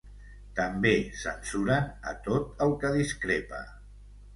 També 0.59 0.93
censuren 1.25 1.93
a 2.13 2.17
tot 2.31 2.67
el 2.67 2.77
què 2.83 2.95
discrepa. 3.01 3.67